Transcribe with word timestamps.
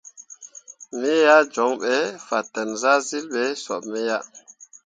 Me 0.99 1.13
ah 1.35 1.43
joŋ 1.53 1.71
ɓe 1.81 1.93
fatan 2.27 2.69
zahzyilli 2.81 3.29
ɓe 3.33 3.43
sop 3.63 3.83
me 3.91 3.99
ah. 4.17 4.23